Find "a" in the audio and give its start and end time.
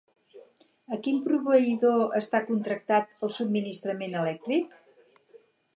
0.95-0.97